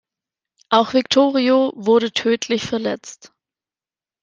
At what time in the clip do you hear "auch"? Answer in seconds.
0.69-0.95